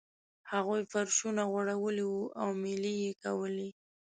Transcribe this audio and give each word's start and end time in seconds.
هغوی 0.51 0.81
فرشونه 0.91 1.41
غوړولي 1.51 2.05
وو 2.07 2.23
او 2.41 2.49
میلې 2.61 2.93
یې 3.03 3.11
کولې. 3.23 3.69